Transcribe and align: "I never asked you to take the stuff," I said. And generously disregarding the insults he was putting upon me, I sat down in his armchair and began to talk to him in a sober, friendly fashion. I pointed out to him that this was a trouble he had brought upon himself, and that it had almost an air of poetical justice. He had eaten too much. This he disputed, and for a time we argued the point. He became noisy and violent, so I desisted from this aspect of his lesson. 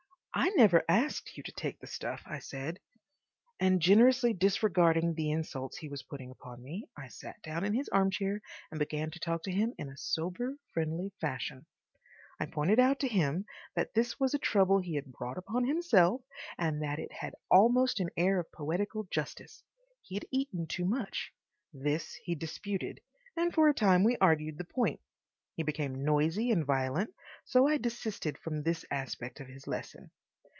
"I 0.33 0.49
never 0.55 0.81
asked 0.87 1.35
you 1.35 1.43
to 1.43 1.51
take 1.51 1.81
the 1.81 1.87
stuff," 1.87 2.21
I 2.25 2.39
said. 2.39 2.79
And 3.59 3.81
generously 3.81 4.31
disregarding 4.31 5.13
the 5.13 5.29
insults 5.29 5.75
he 5.79 5.89
was 5.89 6.03
putting 6.03 6.31
upon 6.31 6.61
me, 6.63 6.85
I 6.97 7.09
sat 7.09 7.41
down 7.43 7.65
in 7.65 7.73
his 7.73 7.89
armchair 7.89 8.39
and 8.71 8.79
began 8.79 9.11
to 9.11 9.19
talk 9.19 9.43
to 9.43 9.51
him 9.51 9.73
in 9.77 9.89
a 9.89 9.97
sober, 9.97 10.55
friendly 10.73 11.11
fashion. 11.19 11.65
I 12.39 12.45
pointed 12.45 12.79
out 12.79 12.97
to 13.01 13.09
him 13.09 13.43
that 13.75 13.93
this 13.93 14.21
was 14.21 14.33
a 14.33 14.39
trouble 14.39 14.79
he 14.79 14.95
had 14.95 15.11
brought 15.11 15.37
upon 15.37 15.65
himself, 15.67 16.21
and 16.57 16.81
that 16.81 16.97
it 16.97 17.11
had 17.11 17.35
almost 17.49 17.99
an 17.99 18.07
air 18.15 18.39
of 18.39 18.53
poetical 18.53 19.03
justice. 19.11 19.61
He 20.01 20.15
had 20.15 20.25
eaten 20.31 20.65
too 20.65 20.85
much. 20.85 21.33
This 21.73 22.13
he 22.23 22.35
disputed, 22.35 23.01
and 23.35 23.53
for 23.53 23.67
a 23.67 23.73
time 23.73 24.05
we 24.05 24.15
argued 24.21 24.57
the 24.59 24.63
point. 24.63 25.01
He 25.57 25.63
became 25.63 26.05
noisy 26.05 26.51
and 26.51 26.65
violent, 26.65 27.13
so 27.43 27.67
I 27.67 27.75
desisted 27.77 28.37
from 28.37 28.63
this 28.63 28.85
aspect 28.89 29.41
of 29.41 29.47
his 29.49 29.67
lesson. 29.67 30.09